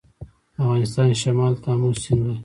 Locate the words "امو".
1.73-1.91